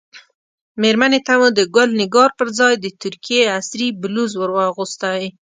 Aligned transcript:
مېرمنې 0.81 1.19
ته 1.27 1.33
مو 1.39 1.47
د 1.57 1.59
ګل 1.75 1.89
نګار 2.01 2.29
پر 2.39 2.47
ځای 2.59 2.73
د 2.79 2.85
ترکیې 3.01 3.43
عصري 3.57 3.87
بلوز 4.01 4.31
ور 4.35 4.51
اغوستی. 4.69 5.21